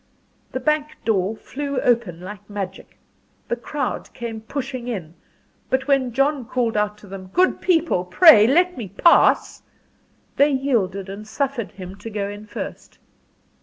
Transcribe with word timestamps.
The 0.51 0.59
bank 0.59 0.95
door 1.05 1.35
flew 1.35 1.79
open 1.81 2.21
like 2.21 2.49
magic. 2.49 2.97
The 3.49 3.55
crowd 3.55 4.11
came 4.15 4.41
pushing 4.41 4.87
in; 4.87 5.13
but 5.69 5.85
when 5.87 6.11
John 6.11 6.43
called 6.43 6.75
out 6.75 6.97
to 6.99 7.07
them, 7.07 7.27
"Good 7.27 7.61
people, 7.61 8.03
pray 8.05 8.47
let 8.47 8.75
me 8.75 8.87
pass!" 8.87 9.61
they 10.37 10.49
yielded 10.49 11.07
and 11.07 11.27
suffered 11.27 11.73
him 11.73 11.97
to 11.97 12.09
go 12.09 12.27
in 12.27 12.47
first. 12.47 12.97